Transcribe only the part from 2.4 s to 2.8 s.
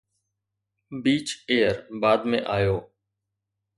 آيو